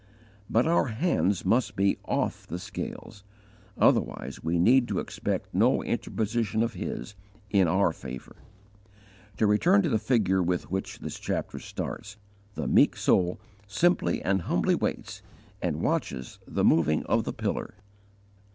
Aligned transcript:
But 0.49 0.65
our 0.65 0.87
hands 0.87 1.45
must 1.45 1.75
be 1.75 1.99
off 2.05 2.47
the 2.47 2.57
scales, 2.57 3.23
otherwise 3.77 4.43
we 4.43 4.57
need 4.57 4.89
expect 4.89 5.53
no 5.53 5.83
interposition 5.83 6.63
of 6.63 6.73
His, 6.73 7.13
in 7.51 7.67
our 7.67 7.93
favour. 7.93 8.37
To 9.37 9.45
return 9.45 9.83
to 9.83 9.89
the 9.89 9.99
figure 9.99 10.41
with 10.41 10.71
which 10.71 10.97
this 11.01 11.19
chapter 11.19 11.59
starts, 11.59 12.17
the 12.55 12.67
meek 12.67 12.95
soul 12.97 13.39
simply 13.67 14.23
and 14.23 14.41
humbly 14.41 14.73
waits, 14.73 15.21
and 15.61 15.75
_watches 15.83 16.39
the 16.47 16.63
moving 16.65 17.05
of 17.05 17.23
the 17.23 17.33
Pillar. 17.33 17.75